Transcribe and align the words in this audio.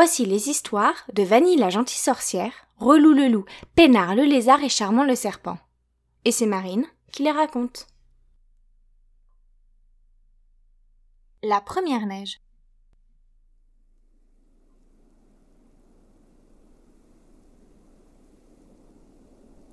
Voici 0.00 0.24
les 0.24 0.48
histoires 0.48 0.94
de 1.12 1.24
Vanille 1.24 1.56
la 1.56 1.70
gentille 1.70 1.98
sorcière, 1.98 2.52
Relou 2.76 3.14
le 3.14 3.26
loup, 3.26 3.44
Pénard 3.74 4.14
le 4.14 4.22
lézard 4.22 4.62
et 4.62 4.68
Charmant 4.68 5.02
le 5.02 5.16
serpent. 5.16 5.58
Et 6.24 6.30
c'est 6.30 6.46
Marine 6.46 6.86
qui 7.10 7.24
les 7.24 7.32
raconte. 7.32 7.88
La 11.42 11.60
première 11.60 12.06
neige. 12.06 12.40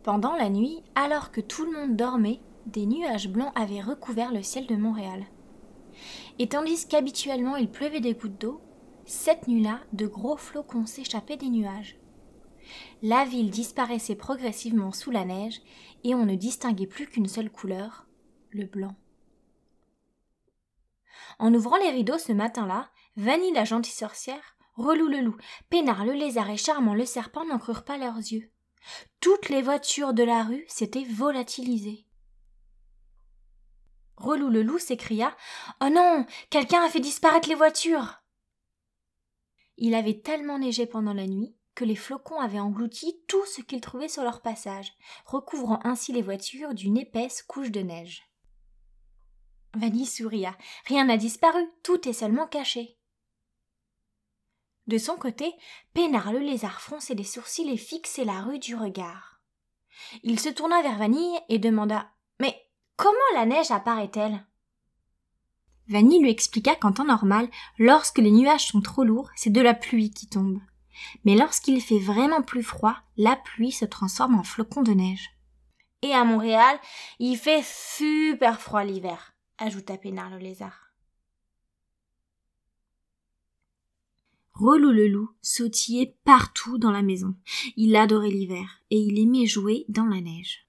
Pendant 0.02 0.36
la 0.36 0.50
nuit, 0.50 0.82
alors 0.96 1.30
que 1.30 1.40
tout 1.40 1.66
le 1.66 1.72
monde 1.72 1.96
dormait, 1.96 2.40
des 2.66 2.88
nuages 2.88 3.30
blancs 3.30 3.54
avaient 3.54 3.80
recouvert 3.80 4.34
le 4.34 4.42
ciel 4.42 4.66
de 4.66 4.76
Montréal. 4.76 5.24
Et 6.40 6.50
tandis 6.50 6.88
qu'habituellement 6.88 7.58
il 7.58 7.70
pleuvait 7.70 8.02
des 8.02 8.16
gouttes 8.16 8.42
d'eau, 8.42 8.65
cette 9.06 9.48
nuit-là, 9.48 9.82
de 9.94 10.08
gros 10.08 10.38
flocons 10.38 10.86
s'échappaient 10.86 11.38
des 11.38 11.50
nuages. 11.50 11.98
La 13.04 13.26
ville 13.26 13.52
disparaissait 13.52 14.16
progressivement 14.16 14.92
sous 14.92 15.12
la 15.12 15.26
neige 15.26 15.62
et 16.04 16.16
on 16.16 16.26
ne 16.26 16.36
distinguait 16.36 16.88
plus 16.88 17.08
qu'une 17.08 17.28
seule 17.28 17.52
couleur, 17.52 18.08
le 18.50 18.66
blanc. 18.66 18.96
En 21.38 21.54
ouvrant 21.54 21.78
les 21.78 21.92
rideaux 21.92 22.18
ce 22.18 22.32
matin-là, 22.32 22.90
Vanille 23.18 23.54
la 23.54 23.64
gentille 23.64 23.94
sorcière, 23.94 24.58
Relou 24.76 25.08
le 25.08 25.22
loup, 25.22 25.38
Pénard 25.70 26.06
le 26.06 26.14
lézard 26.14 26.50
et 26.50 26.58
Charmant 26.58 26.96
le 26.96 27.06
serpent 27.06 27.46
n'en 27.46 27.60
crurent 27.60 27.86
pas 27.86 27.98
leurs 27.98 28.18
yeux. 28.18 28.52
Toutes 29.22 29.50
les 29.50 29.62
voitures 29.62 30.14
de 30.14 30.24
la 30.24 30.44
rue 30.44 30.66
s'étaient 30.68 31.06
volatilisées. 31.06 32.06
Relou 34.18 34.50
le 34.50 34.64
loup 34.64 34.80
s'écria 34.80 35.36
Oh 35.82 35.90
non 35.90 36.26
Quelqu'un 36.50 36.84
a 36.84 36.90
fait 36.90 37.00
disparaître 37.00 37.50
les 37.50 37.56
voitures 37.56 38.25
Il 39.78 39.94
avait 39.94 40.20
tellement 40.20 40.60
neigé 40.60 40.86
pendant 40.86 41.14
la 41.14 41.28
nuit 41.28 41.56
que 41.76 41.84
les 41.84 41.96
flocons 41.96 42.40
avaient 42.40 42.60
englouti 42.60 43.22
tout 43.28 43.46
ce 43.46 43.62
qu'ils 43.62 43.82
trouvaient 43.82 44.08
sur 44.08 44.24
leur 44.24 44.42
passage, 44.42 44.94
recouvrant 45.26 45.80
ainsi 45.84 46.14
les 46.14 46.22
voitures 46.22 46.74
d'une 46.74 46.98
épaisse 46.98 47.44
couche 47.44 47.72
de 47.72 47.82
neige. 47.82 48.24
Vanille 49.76 50.06
souria. 50.06 50.58
Rien 50.86 51.06
n'a 51.06 51.18
disparu, 51.18 51.62
tout 51.84 52.08
est 52.08 52.14
seulement 52.14 52.48
caché. 52.48 52.98
De 54.88 54.98
son 54.98 55.16
côté, 55.16 55.54
Pénard 55.94 56.32
le 56.32 56.40
lézard 56.40 56.80
fronçait 56.80 57.16
les 57.16 57.24
sourcils 57.24 57.70
et 57.70 57.78
fixait 57.78 58.24
la 58.24 58.42
rue 58.42 58.60
du 58.60 58.76
regard. 58.76 59.42
Il 60.24 60.40
se 60.40 60.50
tourna 60.50 60.82
vers 60.82 60.98
Vanille 60.98 61.40
et 61.50 61.60
demanda 61.60 62.10
Mais 62.40 62.56
comment 62.96 63.18
la 63.34 63.46
neige 63.46 63.72
apparaît-elle? 63.72 64.46
Vanille 65.88 66.22
lui 66.22 66.32
expliqua 66.32 66.76
qu'en 66.76 66.92
temps 66.92 67.06
normal, 67.06 67.50
lorsque 67.78 68.18
les 68.18 68.32
nuages 68.32 68.68
sont 68.68 68.82
trop 68.82 69.04
lourds, 69.04 69.30
c'est 69.36 69.52
de 69.52 69.62
la 69.62 69.74
pluie 69.74 70.12
qui 70.12 70.28
tombe. 70.28 70.60
Mais 71.26 71.36
lorsqu'il 71.36 71.82
fait 71.82 72.00
vraiment 72.00 72.42
plus 72.42 72.64
froid, 72.64 72.98
la 73.18 73.36
pluie 73.36 73.72
se 73.72 73.86
transforme 73.86 74.36
en 74.36 74.44
flocons 74.44 74.82
de 74.82 74.94
neige. 74.94 75.32
Et 76.02 76.14
à 76.14 76.24
Montréal, 76.24 76.80
il 77.20 77.38
fait 77.38 77.64
super 77.64 78.62
froid 78.62 78.84
l'hiver, 78.84 79.34
ajouta 79.58 79.98
Pénard 79.98 80.30
le 80.30 80.38
lézard. 80.38 80.86
Relou 84.54 84.92
le 84.92 85.08
loup 85.10 85.30
sautillait 85.42 86.16
partout 86.24 86.78
dans 86.78 86.92
la 86.92 87.02
maison. 87.02 87.36
Il 87.76 87.96
adorait 87.96 88.30
l'hiver 88.30 88.80
et 88.90 88.98
il 88.98 89.20
aimait 89.20 89.46
jouer 89.46 89.86
dans 89.90 90.06
la 90.06 90.22
neige. 90.22 90.65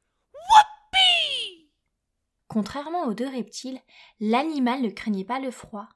Contrairement 2.57 3.05
aux 3.05 3.13
deux 3.13 3.29
reptiles, 3.29 3.79
l'animal 4.19 4.81
ne 4.81 4.89
craignait 4.89 5.27
pas 5.27 5.41
le 5.41 5.51
froid. 5.51 5.91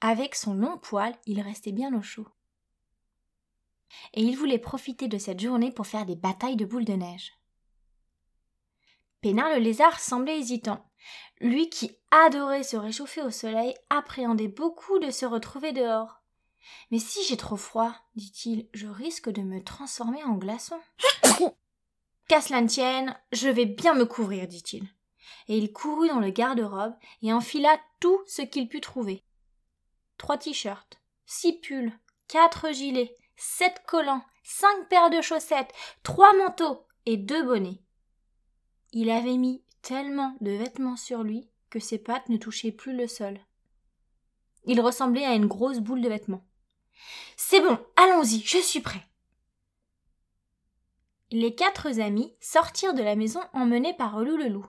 Avec 0.00 0.34
son 0.34 0.54
long 0.54 0.78
poil, 0.78 1.14
il 1.26 1.38
restait 1.42 1.70
bien 1.70 1.94
au 1.94 2.00
chaud. 2.00 2.26
Et 4.14 4.22
il 4.22 4.34
voulait 4.34 4.58
profiter 4.58 5.06
de 5.06 5.18
cette 5.18 5.40
journée 5.40 5.70
pour 5.70 5.86
faire 5.86 6.06
des 6.06 6.16
batailles 6.16 6.56
de 6.56 6.64
boules 6.64 6.86
de 6.86 6.94
neige. 6.94 7.34
Pénard 9.20 9.50
le 9.50 9.58
lézard 9.58 10.00
semblait 10.00 10.38
hésitant. 10.38 10.90
Lui 11.42 11.68
qui 11.68 11.94
adorait 12.10 12.62
se 12.62 12.78
réchauffer 12.78 13.20
au 13.20 13.30
soleil 13.30 13.74
appréhendait 13.90 14.48
beaucoup 14.48 14.98
de 14.98 15.10
se 15.10 15.26
retrouver 15.26 15.72
dehors. 15.72 16.22
Mais 16.90 17.00
si 17.00 17.22
j'ai 17.24 17.36
trop 17.36 17.58
froid, 17.58 17.94
dit-il, 18.14 18.66
je 18.72 18.86
risque 18.86 19.28
de 19.28 19.42
me 19.42 19.62
transformer 19.62 20.24
en 20.24 20.36
glaçon. 20.36 20.80
Qu'à 22.28 22.40
cela 22.40 22.62
ne 22.62 22.68
tienne, 22.68 23.14
je 23.32 23.50
vais 23.50 23.66
bien 23.66 23.92
me 23.92 24.06
couvrir, 24.06 24.48
dit-il. 24.48 24.88
Et 25.48 25.58
il 25.58 25.72
courut 25.72 26.08
dans 26.08 26.20
le 26.20 26.30
garde-robe 26.30 26.94
et 27.22 27.32
enfila 27.32 27.78
tout 28.00 28.22
ce 28.26 28.42
qu'il 28.42 28.68
put 28.68 28.80
trouver. 28.80 29.22
Trois 30.18 30.38
t-shirts, 30.38 31.00
six 31.26 31.54
pulls, 31.54 31.92
quatre 32.28 32.72
gilets, 32.72 33.14
sept 33.36 33.82
collants, 33.86 34.24
cinq 34.42 34.88
paires 34.88 35.10
de 35.10 35.20
chaussettes, 35.20 35.72
trois 36.02 36.32
manteaux 36.36 36.86
et 37.06 37.16
deux 37.16 37.42
bonnets. 37.42 37.82
Il 38.92 39.10
avait 39.10 39.36
mis 39.36 39.62
tellement 39.82 40.36
de 40.40 40.50
vêtements 40.52 40.96
sur 40.96 41.22
lui 41.22 41.48
que 41.70 41.80
ses 41.80 41.98
pattes 41.98 42.28
ne 42.28 42.36
touchaient 42.36 42.72
plus 42.72 42.96
le 42.96 43.08
sol. 43.08 43.40
Il 44.64 44.80
ressemblait 44.80 45.24
à 45.24 45.34
une 45.34 45.46
grosse 45.46 45.80
boule 45.80 46.02
de 46.02 46.08
vêtements. 46.08 46.44
C'est 47.36 47.60
bon, 47.60 47.78
allons-y, 47.96 48.40
je 48.40 48.58
suis 48.58 48.80
prêt. 48.80 49.04
Les 51.30 51.54
quatre 51.54 51.98
amis 51.98 52.36
sortirent 52.40 52.94
de 52.94 53.02
la 53.02 53.16
maison 53.16 53.40
emmenés 53.54 53.94
par 53.94 54.14
Relou 54.14 54.36
le 54.36 54.48
loup. 54.48 54.66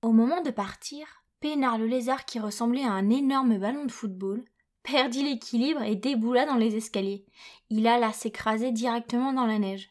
Au 0.00 0.12
moment 0.12 0.42
de 0.42 0.50
partir, 0.52 1.06
Pénard 1.40 1.76
le 1.76 1.86
lézard 1.86 2.24
qui 2.24 2.38
ressemblait 2.38 2.84
à 2.84 2.92
un 2.92 3.10
énorme 3.10 3.58
ballon 3.58 3.84
de 3.84 3.90
football 3.90 4.44
perdit 4.84 5.24
l'équilibre 5.24 5.82
et 5.82 5.96
déboula 5.96 6.46
dans 6.46 6.54
les 6.54 6.76
escaliers. 6.76 7.26
Il 7.68 7.86
alla 7.88 8.12
s'écraser 8.12 8.70
directement 8.70 9.32
dans 9.32 9.44
la 9.44 9.58
neige. 9.58 9.90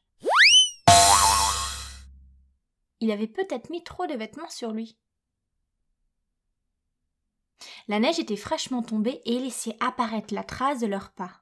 Il 3.02 3.12
avait 3.12 3.28
peut-être 3.28 3.70
mis 3.70 3.84
trop 3.84 4.08
de 4.08 4.14
vêtements 4.14 4.50
sur 4.50 4.72
lui. 4.72 4.98
La 7.90 8.00
neige 8.00 8.20
était 8.20 8.38
fraîchement 8.38 8.84
tombée 8.84 9.22
et 9.26 9.40
laissait 9.40 9.78
apparaître 9.82 10.34
la 10.34 10.44
trace 10.44 10.80
de 10.80 10.88
leurs 10.88 11.12
pas. 11.12 11.42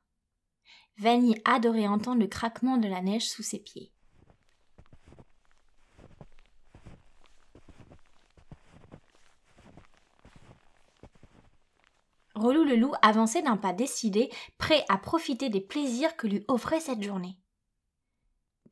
Vanille 0.97 1.41
adorait 1.45 1.87
entendre 1.87 2.21
le 2.21 2.27
craquement 2.27 2.77
de 2.77 2.87
la 2.87 3.01
neige 3.01 3.29
sous 3.29 3.43
ses 3.43 3.59
pieds. 3.59 3.94
Relou 12.35 12.63
le 12.65 12.75
loup 12.75 12.93
avançait 13.01 13.41
d'un 13.41 13.57
pas 13.57 13.73
décidé, 13.73 14.29
prêt 14.57 14.83
à 14.89 14.97
profiter 14.97 15.49
des 15.49 15.61
plaisirs 15.61 16.15
que 16.17 16.27
lui 16.27 16.43
offrait 16.47 16.81
cette 16.81 17.01
journée. 17.01 17.37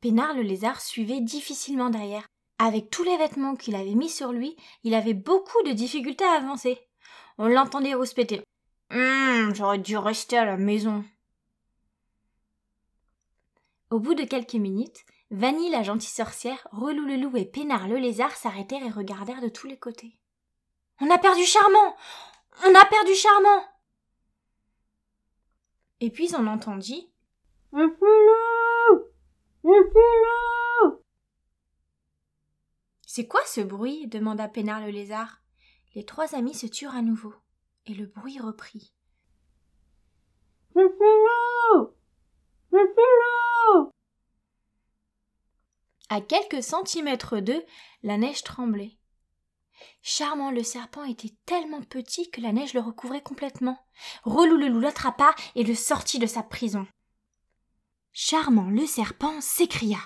Pénard 0.00 0.34
le 0.34 0.42
lézard 0.42 0.82
suivait 0.82 1.20
difficilement 1.20 1.88
derrière. 1.88 2.26
Avec 2.58 2.90
tous 2.90 3.02
les 3.02 3.16
vêtements 3.16 3.56
qu'il 3.56 3.74
avait 3.74 3.94
mis 3.94 4.10
sur 4.10 4.32
lui, 4.32 4.54
il 4.84 4.94
avait 4.94 5.14
beaucoup 5.14 5.62
de 5.64 5.72
difficultés 5.72 6.24
à 6.24 6.32
avancer. 6.32 6.78
On 7.38 7.48
l'entendait 7.48 7.94
rouspéter. 7.94 8.42
Hum, 8.92 9.54
j'aurais 9.54 9.78
dû 9.78 9.96
rester 9.96 10.36
à 10.36 10.44
la 10.44 10.56
maison. 10.56 11.04
Au 13.90 13.98
bout 13.98 14.14
de 14.14 14.24
quelques 14.24 14.54
minutes, 14.54 15.04
Vanille 15.30 15.70
la 15.70 15.82
gentille 15.82 16.10
sorcière, 16.10 16.68
Relou 16.70 17.06
le 17.06 17.16
loup 17.16 17.36
et 17.36 17.44
Pénard 17.44 17.88
le 17.88 17.96
lézard 17.96 18.36
s'arrêtèrent 18.36 18.84
et 18.84 18.90
regardèrent 18.90 19.40
de 19.40 19.48
tous 19.48 19.66
les 19.66 19.78
côtés. 19.78 20.16
On 21.00 21.10
a 21.10 21.18
perdu 21.18 21.44
Charmant 21.44 21.96
On 22.62 22.74
a 22.74 22.84
perdu 22.84 23.14
Charmant. 23.14 23.64
Et 26.00 26.10
puis 26.10 26.30
on 26.36 26.46
entendit. 26.46 27.12
Un 27.72 27.88
filou! 27.88 29.04
Un 29.64 29.82
filou! 29.90 31.02
C'est 33.06 33.26
quoi 33.26 33.40
ce 33.46 33.60
bruit? 33.60 34.06
demanda 34.06 34.48
Pénard 34.48 34.80
le 34.80 34.90
lézard. 34.90 35.40
Les 35.94 36.04
trois 36.04 36.34
amis 36.34 36.54
se 36.54 36.66
turent 36.66 36.94
à 36.94 37.02
nouveau, 37.02 37.34
et 37.86 37.94
le 37.94 38.06
bruit 38.06 38.38
reprit. 38.40 38.94
Un 40.76 40.88
filou! 40.88 41.94
Un 42.72 42.86
filou! 42.86 43.90
À 46.08 46.20
quelques 46.20 46.62
centimètres 46.62 47.40
d'eux, 47.40 47.64
la 48.02 48.18
neige 48.18 48.42
tremblait. 48.42 48.98
Charmant 50.02 50.50
le 50.50 50.62
serpent 50.62 51.04
était 51.04 51.34
tellement 51.46 51.82
petit 51.82 52.30
que 52.30 52.40
la 52.40 52.52
neige 52.52 52.74
le 52.74 52.80
recouvrait 52.80 53.22
complètement. 53.22 53.78
Relou 54.24 54.56
le 54.56 54.68
loup 54.68 54.80
l'attrapa 54.80 55.34
et 55.54 55.64
le 55.64 55.74
sortit 55.74 56.18
de 56.18 56.26
sa 56.26 56.42
prison. 56.42 56.86
Charmant 58.12 58.70
le 58.70 58.86
serpent 58.86 59.40
s'écria. 59.40 59.98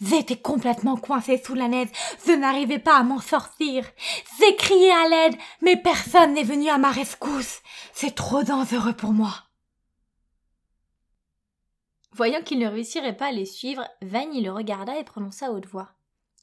J'étais 0.00 0.38
complètement 0.38 0.96
coincé 0.96 1.40
sous 1.44 1.54
la 1.54 1.68
neige, 1.68 1.88
je 2.26 2.32
n'arrivais 2.32 2.78
pas 2.78 2.96
à 2.96 3.02
m'en 3.02 3.20
sortir. 3.20 3.86
J'ai 4.38 4.56
crié 4.56 4.90
à 4.90 5.08
l'aide, 5.08 5.36
mais 5.60 5.76
personne 5.76 6.34
n'est 6.34 6.42
venu 6.42 6.68
à 6.68 6.78
ma 6.78 6.90
rescousse. 6.90 7.60
C'est 7.92 8.14
trop 8.14 8.42
dangereux 8.42 8.94
pour 8.94 9.12
moi. 9.12 9.34
Voyant 12.12 12.42
qu'il 12.42 12.58
ne 12.58 12.66
réussirait 12.68 13.16
pas 13.16 13.26
à 13.26 13.32
les 13.32 13.46
suivre, 13.46 13.86
Vanille 14.02 14.42
le 14.42 14.52
regarda 14.52 14.98
et 14.98 15.04
prononça 15.04 15.52
haute 15.52 15.66
voix. 15.66 15.92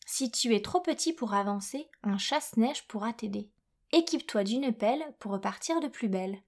Si 0.07 0.31
tu 0.31 0.55
es 0.55 0.61
trop 0.63 0.79
petit 0.79 1.13
pour 1.13 1.35
avancer, 1.35 1.87
un 2.01 2.17
chasse-neige 2.17 2.87
pourra 2.87 3.13
t'aider. 3.13 3.51
Équipe-toi 3.91 4.43
d'une 4.43 4.73
pelle 4.73 5.05
pour 5.19 5.33
repartir 5.33 5.79
de 5.79 5.87
plus 5.87 6.07
belle. 6.07 6.41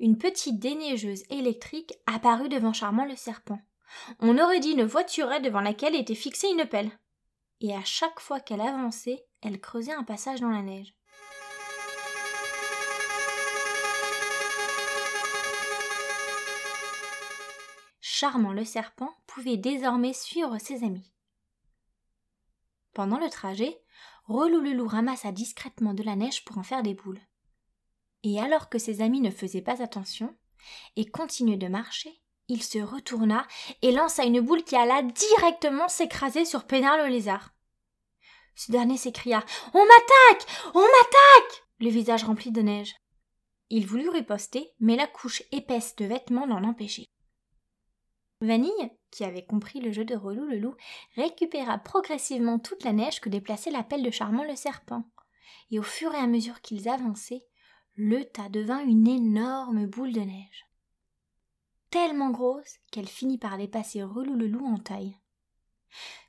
une 0.00 0.16
petite 0.16 0.58
déneigeuse 0.58 1.24
électrique 1.28 1.92
apparut 2.06 2.48
devant 2.48 2.72
Charmant 2.72 3.04
le 3.04 3.16
serpent. 3.16 3.60
On 4.18 4.38
aurait 4.38 4.60
dit 4.60 4.70
une 4.70 4.84
voiturette 4.84 5.44
devant 5.44 5.60
laquelle 5.60 5.94
était 5.94 6.14
fixée 6.14 6.48
une 6.48 6.66
pelle. 6.66 6.90
Et 7.60 7.74
à 7.74 7.84
chaque 7.84 8.18
fois 8.18 8.40
qu'elle 8.40 8.62
avançait, 8.62 9.26
elle 9.42 9.60
creusait 9.60 9.92
un 9.92 10.04
passage 10.04 10.40
dans 10.40 10.48
la 10.48 10.62
neige. 10.62 10.94
Charmant 18.20 18.52
le 18.52 18.66
serpent 18.66 19.16
pouvait 19.26 19.56
désormais 19.56 20.12
suivre 20.12 20.58
ses 20.58 20.84
amis. 20.84 21.10
Pendant 22.92 23.18
le 23.18 23.30
trajet, 23.30 23.80
Reloulou 24.26 24.86
ramassa 24.86 25.32
discrètement 25.32 25.94
de 25.94 26.02
la 26.02 26.16
neige 26.16 26.44
pour 26.44 26.58
en 26.58 26.62
faire 26.62 26.82
des 26.82 26.92
boules. 26.92 27.22
Et 28.22 28.38
alors 28.38 28.68
que 28.68 28.76
ses 28.76 29.00
amis 29.00 29.22
ne 29.22 29.30
faisaient 29.30 29.62
pas 29.62 29.82
attention 29.82 30.36
et 30.96 31.10
continuaient 31.10 31.56
de 31.56 31.68
marcher, 31.68 32.20
il 32.48 32.62
se 32.62 32.78
retourna 32.78 33.46
et 33.80 33.90
lança 33.90 34.24
une 34.24 34.42
boule 34.42 34.64
qui 34.64 34.76
alla 34.76 35.00
directement 35.00 35.88
s'écraser 35.88 36.44
sur 36.44 36.66
Pénard 36.66 36.98
le 36.98 37.06
lézard. 37.06 37.54
Ce 38.54 38.70
dernier 38.70 38.98
s'écria 38.98 39.42
On 39.72 39.82
m'attaque 39.82 40.46
On 40.74 40.82
m'attaque 40.82 41.62
le 41.78 41.88
visage 41.88 42.24
rempli 42.24 42.52
de 42.52 42.60
neige. 42.60 42.94
Il 43.70 43.86
voulut 43.86 44.10
riposter, 44.10 44.74
mais 44.78 44.96
la 44.96 45.06
couche 45.06 45.42
épaisse 45.52 45.96
de 45.96 46.04
vêtements 46.04 46.44
l'en 46.44 46.64
empêchait. 46.64 47.08
Vanille, 48.42 48.90
qui 49.10 49.24
avait 49.24 49.44
compris 49.44 49.80
le 49.80 49.92
jeu 49.92 50.04
de 50.04 50.16
Relou 50.16 50.46
le 50.46 50.58
loup, 50.58 50.74
récupéra 51.14 51.76
progressivement 51.76 52.58
toute 52.58 52.84
la 52.84 52.92
neige 52.92 53.20
que 53.20 53.28
déplaçait 53.28 53.70
la 53.70 53.82
pelle 53.82 54.02
de 54.02 54.10
Charmant 54.10 54.44
le 54.44 54.56
serpent. 54.56 55.04
Et 55.70 55.78
au 55.78 55.82
fur 55.82 56.14
et 56.14 56.18
à 56.18 56.26
mesure 56.26 56.62
qu'ils 56.62 56.88
avançaient, 56.88 57.44
le 57.96 58.24
tas 58.24 58.48
devint 58.48 58.82
une 58.82 59.06
énorme 59.06 59.86
boule 59.86 60.12
de 60.12 60.20
neige. 60.20 60.66
Tellement 61.90 62.30
grosse 62.30 62.78
qu'elle 62.90 63.08
finit 63.08 63.36
par 63.36 63.58
dépasser 63.58 64.02
Relou 64.02 64.34
le 64.34 64.46
loup 64.46 64.64
en 64.64 64.78
taille. 64.78 65.18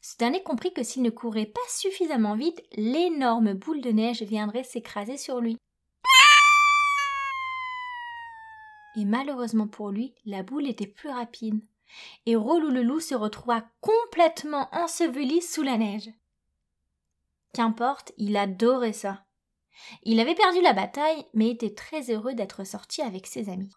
Ce 0.02 0.18
dernier 0.18 0.44
comprit 0.44 0.74
que 0.74 0.84
s'il 0.84 1.04
ne 1.04 1.12
courait 1.12 1.46
pas 1.46 1.62
suffisamment 1.69 2.36
vite, 2.36 2.62
l'énorme 2.74 3.54
boule 3.54 3.81
de 3.81 3.92
neige 3.92 4.24
viendrait 4.24 4.63
s'écraser 4.63 5.18
sur 5.18 5.40
lui. 5.40 5.56
Et 8.98 9.06
malheureusement 9.06 9.68
pour 9.68 9.92
lui, 9.92 10.13
la 10.25 10.44
boule 10.44 10.68
était 10.68 10.88
plus 10.88 11.10
rapide 11.10 11.62
et 12.25 12.35
Rolou 12.35 12.69
le 12.69 12.83
loup 12.83 12.99
se 12.99 13.15
retrouva 13.15 13.63
complètement 13.81 14.69
enseveli 14.71 15.41
sous 15.41 15.63
la 15.63 15.77
neige. 15.77 16.09
Qu'importe, 17.53 18.13
il 18.17 18.38
adorait 18.38 18.93
ça. 18.93 19.25
Il 20.03 20.19
avait 20.19 20.35
perdu 20.35 20.61
la 20.61 20.73
bataille, 20.73 21.25
mais 21.33 21.49
était 21.49 21.73
très 21.73 22.11
heureux 22.11 22.33
d'être 22.33 22.63
sorti 22.63 23.01
avec 23.01 23.27
ses 23.27 23.49
amis. 23.49 23.73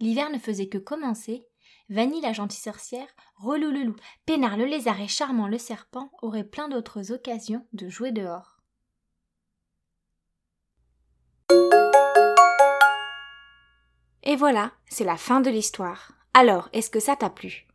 L'hiver 0.00 0.30
ne 0.30 0.38
faisait 0.38 0.68
que 0.68 0.78
commencer. 0.78 1.46
Vanille 1.88 2.20
la 2.20 2.32
gentille 2.32 2.60
sorcière, 2.60 3.08
Relou 3.36 3.70
le 3.70 3.84
loup, 3.84 3.96
Pénard 4.24 4.56
le 4.56 4.64
lézard 4.64 5.00
et 5.00 5.08
Charmant 5.08 5.46
le 5.46 5.58
serpent 5.58 6.10
auraient 6.20 6.44
plein 6.44 6.68
d'autres 6.68 7.12
occasions 7.12 7.66
de 7.72 7.88
jouer 7.88 8.10
dehors. 8.10 8.55
Et 14.28 14.34
voilà, 14.34 14.72
c'est 14.88 15.04
la 15.04 15.16
fin 15.16 15.40
de 15.40 15.50
l'histoire. 15.50 16.10
Alors, 16.34 16.68
est-ce 16.72 16.90
que 16.90 16.98
ça 16.98 17.14
t'a 17.14 17.30
plu? 17.30 17.65